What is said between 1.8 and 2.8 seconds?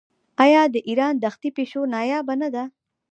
نایابه نه ده؟